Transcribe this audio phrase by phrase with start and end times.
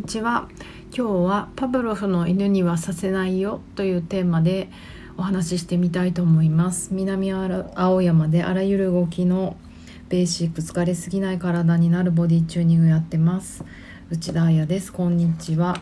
[0.00, 0.48] にちは。
[0.96, 4.70] 今日はパブロフの犬にはさせないよというテーマで
[5.18, 6.94] お話ししてみたいと思います。
[6.94, 9.58] 南青山であらゆる動きの
[10.08, 13.62] ベーシック疲れすぎない体になるボディチューニングやってます。
[14.10, 14.90] 内田彩です。
[14.90, 15.78] こんにちは。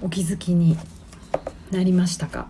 [0.00, 0.78] お気づきに
[1.72, 2.46] なりましたか？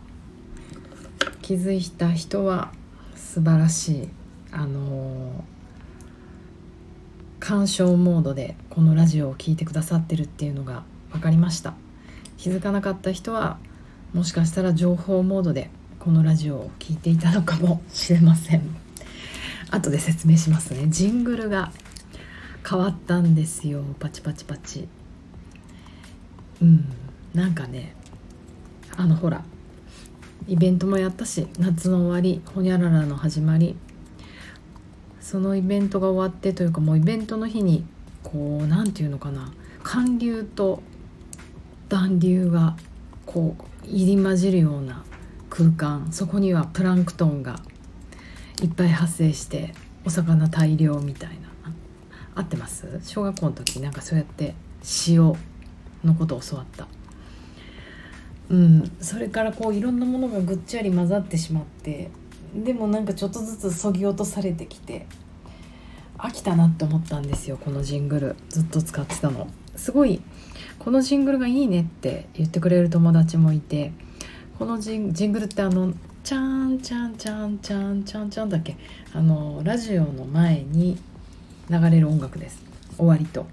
[1.40, 2.72] 気づいた人は
[3.16, 4.08] 素晴らしい。
[4.52, 5.59] あのー
[7.50, 11.74] 鑑賞モードでこのラジオを聴いてくださってるっていうのが分かりました。
[12.38, 13.58] 気づかなかった人は
[14.12, 15.68] もしかしたら情報モードで
[15.98, 18.62] このラジオを聴いていたのかもしれません。
[19.68, 20.84] 後で説明しますね。
[20.90, 21.72] ジングルが
[22.64, 23.82] 変わったんですよ。
[23.98, 24.86] パチパチパチ。
[26.62, 26.84] うん。
[27.34, 27.96] なんかね
[28.96, 29.42] あのほら
[30.46, 33.74] イベントもやったし夏の終わりほにゃららの始まり
[35.30, 37.86] そのイベントが終わってというかもうイベントの日に
[38.24, 39.52] こう何て言うのかな。
[39.84, 40.82] 寒流と
[41.88, 42.76] 暖流が
[43.26, 45.04] こう入り混じるような
[45.48, 47.60] 空間そこにはプランクトンが
[48.60, 49.72] いっぱい発生して
[50.04, 51.72] お魚大量みたいな。
[52.34, 53.00] 合ってます？
[53.04, 54.56] 小学校の時なんかそうやって
[55.06, 55.32] 塩
[56.02, 56.88] のことを教わった。
[58.48, 58.90] うん。
[59.00, 62.10] それからこういろんなものがぐっちゃり混ざってしまって
[62.54, 65.06] でもなんかちょっとずつそぎ落とされてきて
[66.18, 69.48] 飽きたなって思ったんですよこのジングルずっと使ってたの。
[69.76, 70.20] すごい
[70.78, 73.92] このジングルがいいねって言ってくれる友達もいて
[74.58, 78.76] このジングルってあの「チャンチャンチャンチャンチャンチャン」だっけ？
[79.14, 80.98] あのラジオの前に
[81.70, 82.62] 流れる音楽です。
[82.98, 83.46] 終わりと。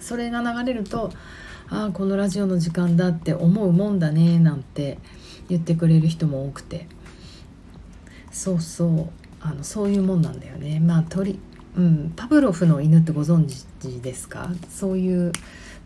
[0.00, 1.10] それが流れると
[1.70, 4.98] ああこのラジオの時間だって思うもんだねなんて
[5.48, 6.86] 言ってくれる人も多くて。
[8.34, 9.08] そうそう
[9.40, 10.80] あのそういうもんなんだよね。
[10.80, 11.38] まあ鳥
[11.76, 14.50] うん、パブロフの犬ってご存知ですか？
[14.68, 15.32] そういう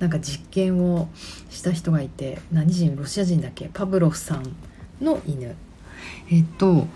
[0.00, 1.08] なんか実験を
[1.50, 2.96] した人がいて何人？
[2.96, 3.70] ロシア人だっけ？
[3.72, 4.54] パブロフさん
[5.00, 5.54] の犬。
[6.30, 6.86] えっと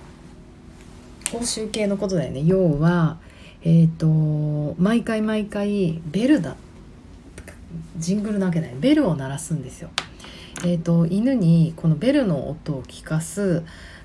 [1.30, 2.42] 報酬系のことだよね。
[2.44, 3.18] 要は
[3.62, 4.06] えっと
[4.78, 6.56] 毎回毎回ベルだ。
[7.96, 9.90] ジングルなわけないベルを鳴らすんですよ。
[10.66, 13.62] えっと犬にこのベルの音を聞かす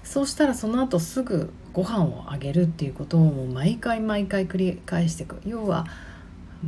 [0.07, 5.41] そうしたらその後すぐご飯をあげるっていうことをもう毎回毎回繰り返していく。
[5.45, 5.85] 要は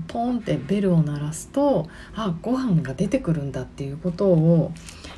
[0.10, 4.74] ポンってベルを鳴らすとあご飯が出てくるんだっていうことを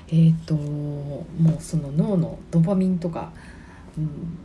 [0.07, 1.25] えっ、ー、とも
[1.57, 3.33] うその脳のドパミンとか、
[3.97, 4.37] うん、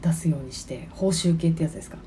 [0.00, 1.98] 出すようにして報酬系ってやつですか？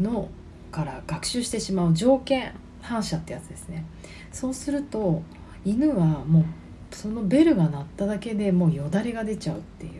[0.00, 0.30] の
[0.72, 3.84] から学習してしまう条件反射ってやつですね。
[4.32, 5.22] そうすると
[5.66, 6.44] 犬はもう
[6.90, 9.92] そのベルが鳴っただけでもうよだれが出ちゃうっていう。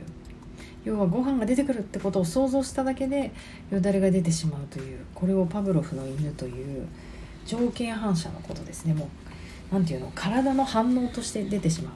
[0.88, 3.30] 要はご飯が出てくるってことを想像しただけで
[3.70, 6.86] よだれが出てしまうというこれをパブロフの犬という
[7.44, 8.94] 条件反射のことですね。
[8.94, 9.08] もう
[9.70, 10.12] 何て言うの？
[10.14, 11.92] 体の反応として出てしまう。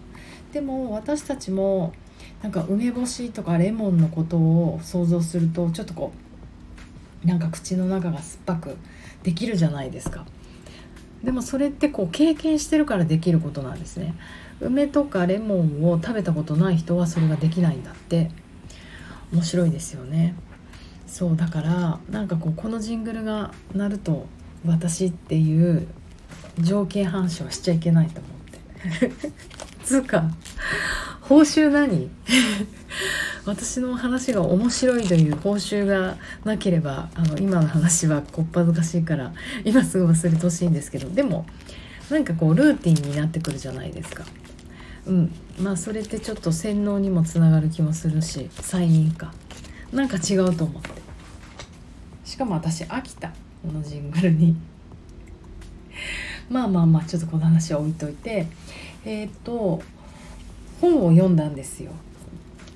[0.52, 1.94] でも私たちも
[2.42, 6.12] なんか梅干しとかレモンのことを想像するとちょっとこ
[7.24, 8.76] うなんか口の中が酸っぱく
[9.22, 10.26] できるじゃないですか。
[11.24, 14.14] でもそれってこう経験してるからできることなんですね。
[14.60, 18.30] 梅とかレモンを食べたことない人はそれができないんだって。
[19.32, 20.34] 面白いですよね。
[21.06, 24.26] そうだからなんかこうこのジングルが鳴ると
[24.66, 25.86] 私っていう
[26.58, 29.12] 条件反射はしちゃいけないと思って。
[29.84, 30.30] つうか
[31.20, 32.10] 報酬何？
[33.44, 39.32] 私の話が面白いという報酬がなければあの今の話はこっぱずかしいから
[39.64, 41.46] 今すぐ忘れてほしいんですけどでも
[42.08, 44.24] なんかこうルーティンになってくるじゃないですか
[45.06, 45.34] うん。
[45.58, 49.32] まあそれってちょっと洗脳にもつながる気もするし催眠か
[49.92, 50.90] なんか違うと思って。
[52.24, 53.28] しかも私飽きた
[53.62, 54.56] このジングルに。
[56.48, 58.46] まあまあまあちょっとこの話は置いといて。
[59.04, 59.82] えっ、と
[60.80, 61.92] 本を読んだんですよ。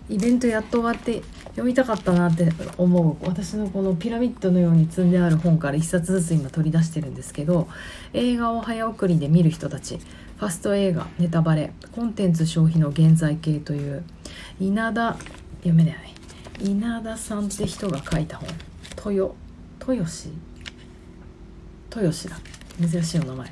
[0.08, 1.22] イベントやっと終わって
[1.56, 3.26] 読みたかったなって思う。
[3.26, 7.66] 私のこのピラミッドのように積んである本から1冊ずつ今取り出してるんですけど
[8.12, 9.98] 映画を早送りで見る人たち。
[10.36, 14.04] ファスト映画ネタバレコンテンツ消費の現在形という
[14.60, 15.16] 稲田
[15.60, 15.96] 読めない。
[16.60, 18.48] 稲田さんって人が書いた本。
[19.14, 19.34] 豊
[19.80, 20.28] 豊志
[21.88, 22.36] 豊志だ。
[22.86, 23.50] 珍しいお名前。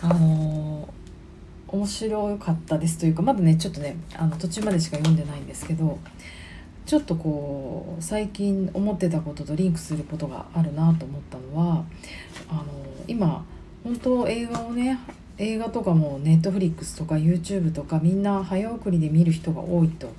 [0.00, 6.00] あのー、面白かったですというかまだねちょっとねあの途中までしか読んでないんですけど
[6.92, 11.86] ちょっとこう最近思ってたこととリンクすることがあるなと思ったのは
[12.50, 12.64] あの
[13.08, 13.46] 今
[13.82, 14.98] 本当映画をね
[15.38, 20.12] 映画とかもネットフリックスとか YouTube とかみんな早送りで見る人が多いと。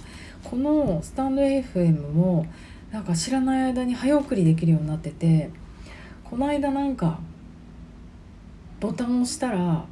[0.44, 2.48] このスタンド FM も
[2.92, 5.52] なんか知らない間に早送りできるようになってて
[6.24, 7.20] この間なんか
[8.80, 9.86] ボタンを押したら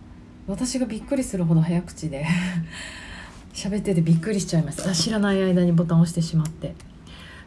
[0.48, 2.26] 私がびっくりするほど早口で
[3.54, 6.74] 喋っててびっくりしちゃいました知らない間にボタンを押してしまって。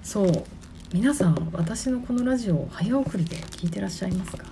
[0.02, 0.44] そう。
[0.92, 4.44] 皆さん私のこのラジオ早送りで聞いてらっしゃいますか？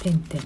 [0.00, 0.40] てんてん。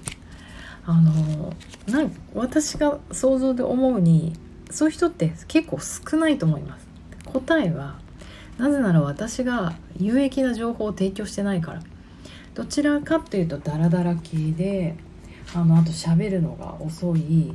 [0.85, 1.55] あの
[1.88, 4.35] なん私が想像で思うに
[4.70, 6.87] そういう人って結構少ないと思います。
[7.25, 7.99] 答えは
[8.58, 11.82] なぜなら私が有益な情報を提供してないから。
[12.53, 14.96] どちらかというとダラダラ系で
[15.55, 17.55] あのあと喋るのが遅い。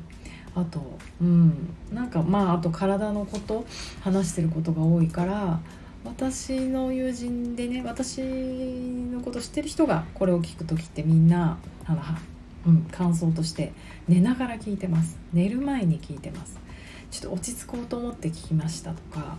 [0.56, 1.70] あとうん。
[1.94, 3.66] なんかまああと体のこと
[4.02, 5.60] 話してることが多いから
[6.04, 12.02] 私の友人でね私のこと知ってる人がこれを聞く時ってみんなあの、
[12.68, 13.74] うん、感想として
[14.08, 15.18] 寝ながら聞いてます。
[15.34, 16.66] 寝る前に聞いてます。
[17.12, 19.38] ちょっと落ち着こうと思って聞きましたとか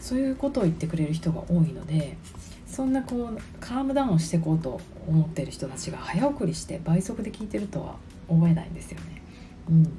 [0.00, 2.16] そういうことを言ってくれる人が多いので
[2.66, 7.96] そんなこうカームダウンしていこうと思ってる人たちが早送りして倍速で聞いてるとは
[8.28, 9.22] 思えないんですよね。
[9.68, 9.92] うん、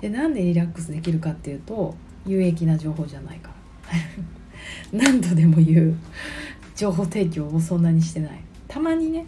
[0.00, 1.94] でなんでリラックスできるかっていうと
[2.26, 3.94] 有益な情報じゃないから。
[4.92, 5.94] 何度でも言う。
[6.76, 8.40] 情報提供をそんなにしてない。
[8.68, 9.26] たまにね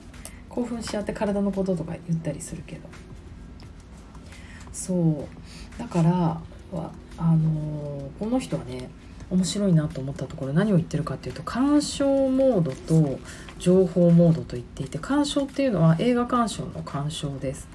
[0.48, 2.82] 興奮しちゃって体のこととか言ったりするけど。
[4.72, 5.26] そ
[5.76, 5.78] う。
[5.78, 8.88] だからはあの、この人はね
[9.30, 13.18] 面白いなと思ったところ何を言ってるかっていうと鑑賞モードと
[13.58, 17.68] 情報モードと言っていて鑑賞っていうのは映画鑑賞の鑑賞です。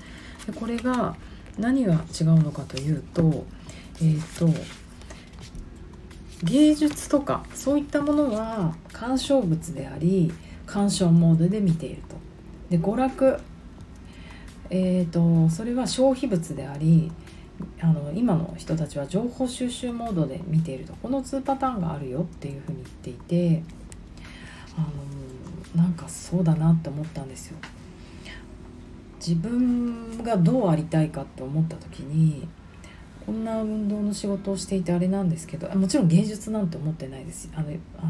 [0.45, 1.15] でこれが
[1.57, 3.45] 何が違うのかというと
[4.01, 4.47] え、ー、と
[6.43, 10.31] 芸術とかそういったものは鑑賞物であり
[10.65, 12.15] 鑑賞モードで見ていると。
[12.69, 13.39] で娯楽。
[14.69, 17.09] えーと、それは消費物であり
[17.79, 20.93] あの今の人たちは情報収集モードで見ていると。
[21.01, 23.63] この2パターンがあるよっていうふうに言っていて
[24.77, 24.81] あ
[25.77, 27.57] のなんかそうだなって思ったんですよ。
[29.27, 32.47] 自分がどうありたいかって思った時に
[33.25, 37.49] こんな運動の仕事をしていてあれなんですけどもちろん芸術なんて思ってないです。
[37.53, 38.05] あのあ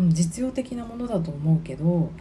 [0.00, 2.12] の実用的なものだと思うけど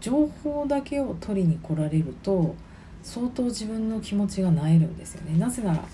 [0.00, 2.54] 情報だけを取りに来られると
[3.02, 5.38] 相当自分の気持ちがなえるんですよね。
[5.38, 5.84] なぜなら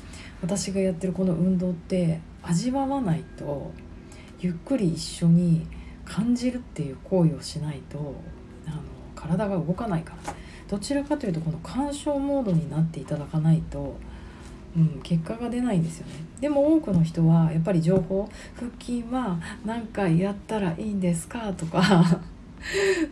[0.43, 3.73] 私がやってるこの運動って味わわないと
[4.39, 5.67] ゆっくり一緒に
[6.05, 8.15] 感じるっていう行為をしないと
[8.69, 8.77] あの
[9.17, 10.35] 体が動かないから。
[10.71, 13.97] どちらかというとこの鑑賞モードになっていただかないと、
[14.77, 16.13] うん、結果が出ないんですよね。
[16.41, 21.81] でも多くの人はやっぱり情報腹筋は何回やったらいいんですかとか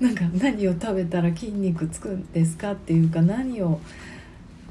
[0.01, 3.81] なんか何を食べたら筋肉つくんですかっていうか何を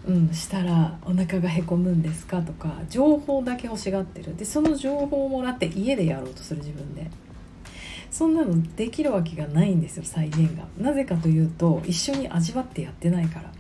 [0.08, 4.38] うん、したらお腹がへこむんですかとか情報だけ欲しがってる。
[4.38, 7.12] でその情報をもらって家でやろうとする自分で。
[8.10, 10.66] そんなのできるわけがないんですよ再現が。
[10.78, 13.52] なぜかというと一緒に味わってやってないから。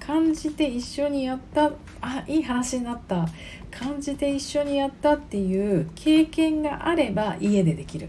[0.00, 3.28] 感じて一緒にやったあいい話になった。
[3.70, 8.08] 感じて一緒にやったっていう経験があれば家でできる。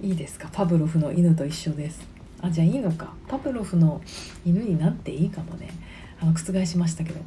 [0.00, 0.48] いいですか？
[0.52, 2.06] パブロフの犬と一緒です。
[2.40, 3.12] あじゃあいいのか。
[3.26, 4.00] パブロフの
[4.46, 5.68] 犬になっていいかもね。
[6.20, 7.20] あの覆しましたけど。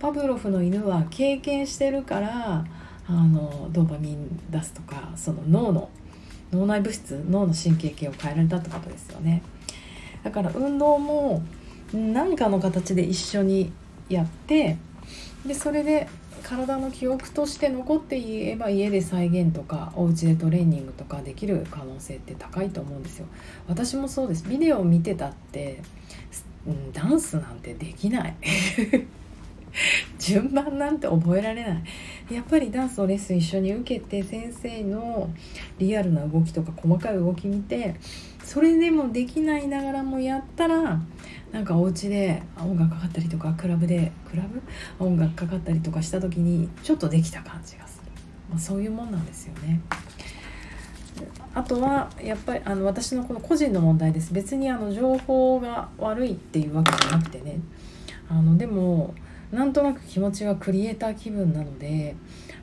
[0.00, 2.64] パブロフの犬は経験してるから
[3.06, 5.90] あのドーパミン出すとかその脳の
[6.52, 9.42] 脳内物質脳の神経系を変えられたってことですよね。
[10.22, 11.42] だから運動も
[11.92, 13.72] 何かの形で一緒に
[14.08, 14.76] やって
[15.46, 16.08] でそれで
[16.42, 23.26] 体の記憶として残っていえば家で再現とかお家でトレーニングとかできる可能性って高いと思うんですよ。
[23.68, 24.44] 私もそうです。
[24.48, 25.82] ビデオを見てたって
[26.92, 28.34] ダンスなんてできない。
[30.18, 31.82] 順番なんて覚えられない。
[32.30, 35.30] やっぱりダンスのレッスン一緒に受けて先生の
[35.78, 37.96] リアルな動きとか細かい動き見て
[38.44, 41.00] それでもできないながらもやったら
[41.52, 44.62] なんかお家で音楽かかったりとかクラブでクラブ
[45.04, 48.10] 音楽かかったりとかした時にちょっとできた感じがする、
[48.50, 49.80] まあ、そういうもんなんですよね。
[51.54, 54.32] あとはやっぱりあの私のこの個人の問題です。
[54.32, 57.58] 別にあの情報が悪いっていうわけじゃなくてね。
[58.28, 59.14] あのでも
[59.52, 62.16] なんとなく気持ちはクリエイター気分なので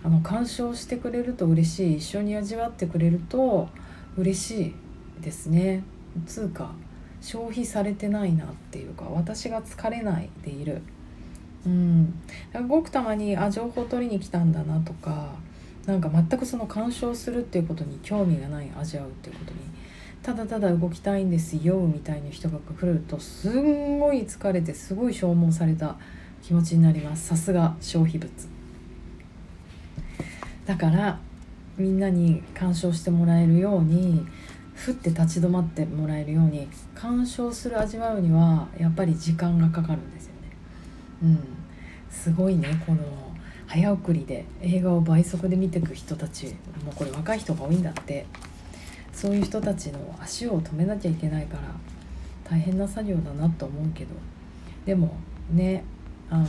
[0.04, 3.70] あの鑑賞してくれると嬉しい一緒に味わってくれると
[4.18, 4.74] 嬉しい
[5.22, 5.84] ですね。
[6.26, 6.72] つうか
[7.22, 10.82] 消費されてないなっていうか私が疲れないでいる。
[11.66, 12.14] うん。
[12.68, 15.36] ごくたまにあ情報取りに来たんだなとか
[15.86, 19.60] なんか全くその鑑賞するっていうことに興味がない味わうっていうことに。
[20.24, 25.98] ただただ動きたいんですよみたいな人が来るとすんごい疲れてすごい消耗された
[26.42, 27.28] 気持ちになります。
[27.28, 28.32] さすが消費物。
[30.66, 31.20] だから
[31.78, 34.26] みんなに鑑賞してもらえるように
[34.74, 40.40] ふって立ち止まってもらえるように鑑賞する味わうにはやっぱり時間がかかるんですよね。
[41.24, 41.40] うん、
[42.10, 43.00] すごいねこの
[43.68, 46.48] 早送りで映画を倍速で見てく人たち。
[46.86, 48.26] もうこれ若い人が多いんだって。
[49.12, 51.64] そういう人たちの足を止めなきゃいけないから
[52.50, 54.12] 大変な作業だなと思うけど。
[54.86, 55.18] でも
[55.52, 55.84] ね
[56.30, 56.46] あの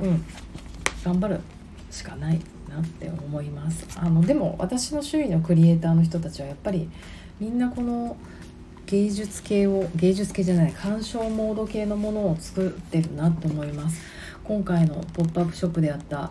[0.00, 0.24] うん
[1.04, 1.40] 頑張る
[1.90, 3.86] しかないなって思います。
[3.96, 6.88] あのでも私の周囲のクリエイターの人たちはやっぱり
[7.40, 8.16] みんなこの
[8.86, 14.00] 芸術系を芸術系じゃない鑑賞モード系のものを作ってるなと思います。
[14.44, 16.30] 今回のポップアップショップであった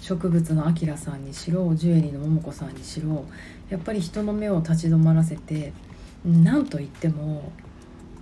[0.00, 3.24] 植物のあきらさんにしろジュエリーの桃子さんにしろ
[3.68, 5.72] やっぱり人の目を立ち止まらせて
[6.24, 7.50] 何と言っても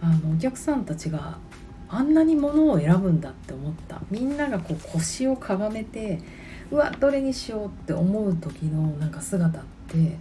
[0.01, 1.37] あのお客さんたちが
[1.89, 6.21] あんなに物を選ぶんだって思ったみんながこう腰をかがめて
[6.71, 10.17] うわどれにしようって思う時のなんか姿って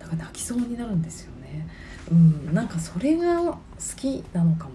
[0.00, 1.66] なんか泣きそうになるんですよね。
[2.10, 3.58] うん、なんかそれが好
[3.96, 4.72] きなのかも。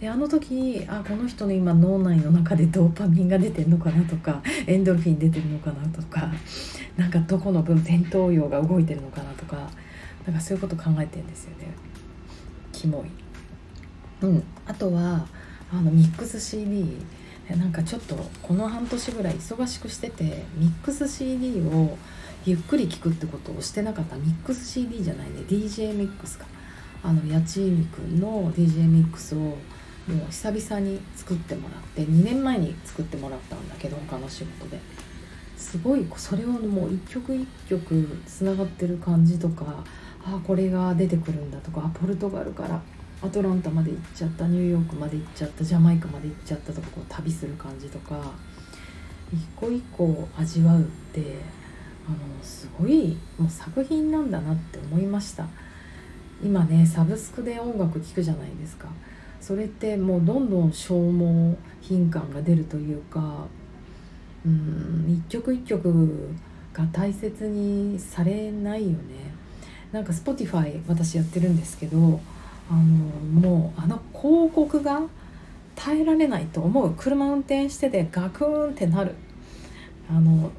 [0.00, 6.30] であの時あこの人の今脳内の中でドーパミンが出てるのかなとかエンドルフィン出てるのかなとか
[6.96, 9.70] なんかどこの分前頭葉が動いてるのかなとか
[10.26, 11.68] なんかそういうこと考えてんですよね。
[12.72, 13.10] キモい。
[14.22, 15.26] うん、あとは
[15.72, 16.96] あのミックス CD
[17.50, 21.96] なんかちょっとこの半年ぐらい忙しくしててミックス CD を
[22.44, 24.16] ゆっくり聴くってことをしてなかった。
[24.16, 25.40] ミックス CD じゃないね。
[25.48, 26.46] DJ ミックスか。
[27.02, 29.56] あの八千海くんの DJ ミックスをも
[30.08, 34.80] う久々に作ってもらって2年前に作ってもらったんだけど他の仕事で。
[35.56, 39.82] すごいそれをもう一曲一曲つながってる感じとか
[40.22, 42.82] あこれが出てくるんだとかポルトガルから
[43.22, 48.32] アトランタまで行っちゃったニューヨークまで行っちゃったジャマイカまで行っちゃったとかこう旅する感じとか
[49.32, 51.38] 一個一個味わうって
[52.06, 55.46] あのすごいもう作品なんだなって思いました。
[56.44, 58.88] 今ねサブスクで音楽聴くじゃないですか。
[59.40, 63.46] それってもうどんどん消耗品感が出るというか
[64.44, 66.28] うん一曲一曲
[66.72, 68.96] が大切にされないよね。
[69.90, 72.20] なんか Spotify 私やってるんですけど
[72.70, 75.02] あのもうあの広告が
[75.74, 76.94] 耐えられないと思う。
[76.94, 79.14] 車運転しててガクーンってなる。
[80.10, 80.50] あの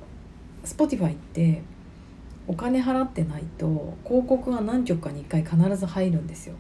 [0.63, 1.61] Spotify って
[2.47, 6.55] お金払ってないと広告が何曲かに1回必ず入るんですよ。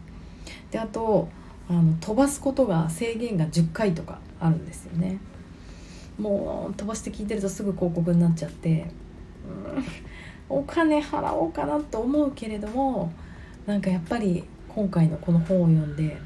[0.71, 1.29] であと
[1.69, 5.19] あの飛ばすことが制限が10回とかあるんですよね。
[6.17, 8.89] もう飛ばして聞いてるとすぐ広告になっちゃって
[9.47, 9.85] うん
[10.49, 13.11] お金払おうかなと思うけれども
[13.65, 14.43] なんかやっぱり
[14.77, 16.19] 今回のこの本を読んで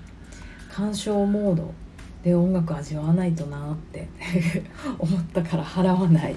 [0.70, 1.74] 鑑賞モード
[2.22, 4.10] で音楽味わわないとなって
[5.00, 6.36] 思ったから払わない。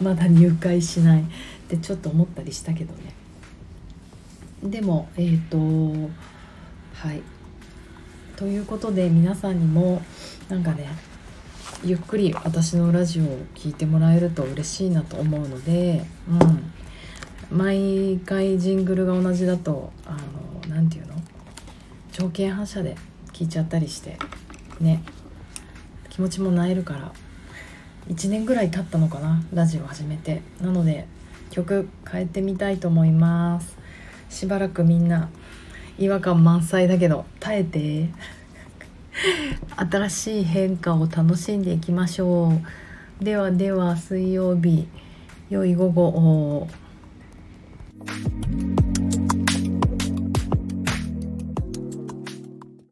[0.00, 1.22] まだ入会しない。
[1.22, 1.24] っ
[1.66, 2.92] てちょっと思ったりしたけど
[4.62, 4.70] ね。
[4.70, 6.10] でもえっ、ー、と
[6.94, 7.22] はい。
[8.36, 10.00] ということで皆さんにも
[10.48, 10.86] なんかね
[11.82, 16.04] ゆっくり私のラジオを聴いてもらえると嬉しいなと思うので、
[17.50, 20.18] うん、毎回ジングルが同じだとあの
[22.18, 22.96] 条件反射で
[23.32, 24.18] 聞いちゃったりして
[24.80, 25.04] ね。
[26.10, 27.12] 気持ちもなえるから。
[28.08, 30.42] 1年ぐらい経ったのかなラジオ始めて。
[30.60, 31.06] なので
[31.50, 33.78] 曲変えてみたいと思います。
[34.30, 35.30] しばらくみんな
[35.96, 38.08] 違和感満載だけど耐えて。
[39.76, 42.48] 新しい変化を楽しんでいきましょ
[43.20, 43.24] う。
[43.24, 44.88] ではでは水曜日
[45.50, 46.68] 良い午後を。